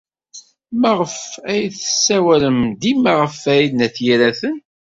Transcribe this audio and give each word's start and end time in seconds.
Maɣef 0.81 1.17
ay 1.51 1.63
tessawalem 1.75 2.59
dima 2.81 3.13
ɣef 3.19 3.33
Farid 3.43 3.71
n 3.75 3.85
At 3.85 3.97
Yiraten? 4.05 4.57